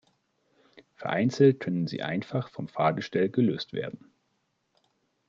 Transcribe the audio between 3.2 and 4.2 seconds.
gelöst werden.